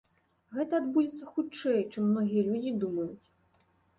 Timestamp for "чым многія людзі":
1.91-2.71